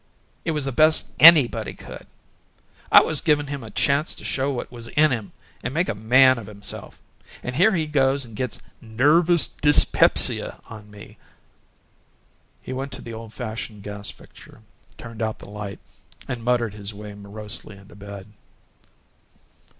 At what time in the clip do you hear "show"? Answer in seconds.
4.25-4.49